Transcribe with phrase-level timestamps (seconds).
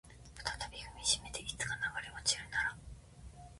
[0.43, 2.75] 再び踏みしめていつか流れ落ちるなら